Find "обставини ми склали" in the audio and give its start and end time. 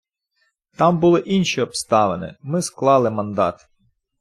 1.61-3.09